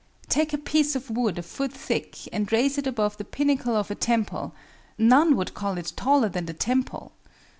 [0.29, 3.91] Take a piece of wood a foot thick and raise it above the pinnacle of
[3.91, 4.51] a temple,
[4.97, 7.11] none would call it taller than the temple.